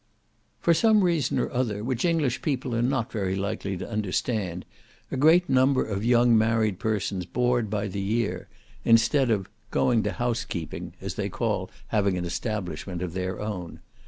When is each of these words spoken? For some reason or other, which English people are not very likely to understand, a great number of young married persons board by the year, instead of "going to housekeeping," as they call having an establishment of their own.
For 0.61 0.73
some 0.73 1.03
reason 1.03 1.37
or 1.37 1.51
other, 1.51 1.83
which 1.83 2.05
English 2.05 2.41
people 2.41 2.73
are 2.73 2.81
not 2.81 3.11
very 3.11 3.35
likely 3.35 3.77
to 3.77 3.87
understand, 3.87 4.65
a 5.11 5.15
great 5.15 5.47
number 5.47 5.85
of 5.85 6.03
young 6.03 6.35
married 6.35 6.79
persons 6.79 7.23
board 7.27 7.69
by 7.69 7.87
the 7.87 8.01
year, 8.01 8.47
instead 8.83 9.29
of 9.29 9.47
"going 9.69 10.01
to 10.01 10.13
housekeeping," 10.13 10.93
as 11.01 11.13
they 11.13 11.29
call 11.29 11.69
having 11.89 12.17
an 12.17 12.25
establishment 12.25 13.03
of 13.03 13.13
their 13.13 13.39
own. 13.39 13.79